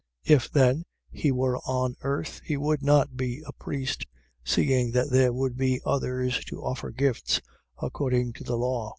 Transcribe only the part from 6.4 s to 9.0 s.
to offer gifts according to the law.